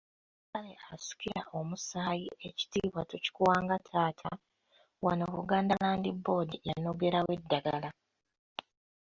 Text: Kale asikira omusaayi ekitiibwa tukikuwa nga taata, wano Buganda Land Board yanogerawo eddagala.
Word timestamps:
Kale 0.51 0.73
asikira 0.91 1.41
omusaayi 1.59 2.27
ekitiibwa 2.47 3.01
tukikuwa 3.09 3.55
nga 3.63 3.77
taata, 3.87 4.31
wano 5.05 5.25
Buganda 5.35 5.73
Land 5.83 6.05
Board 6.25 6.49
yanogerawo 6.69 7.29
eddagala. 7.37 7.89